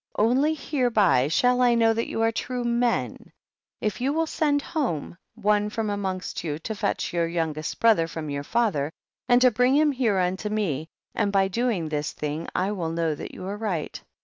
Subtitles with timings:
[0.17, 0.27] 33.
[0.31, 3.31] Only hereby shall I know that you are true men;
[3.79, 8.27] if you will send home one from amongst you to fetch your youngest brother from
[8.31, 8.91] your fa ther,
[9.29, 13.13] and to bring him here unto me, and by doing this thing I will know
[13.13, 14.01] that you are right.